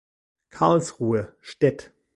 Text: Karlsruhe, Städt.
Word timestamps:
Karlsruhe, 0.49 1.35
Städt. 1.41 1.93